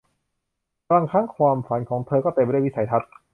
[0.91, 3.11] บางครั้งความฝันของเธอก็เต็มไปด้วยวิสัยทัศน์